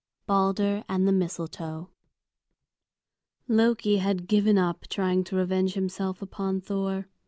[0.25, 1.87] BALDER AND THE MISTLETOE
[3.47, 7.07] Loki had given up trying to revenge himself upon Thor.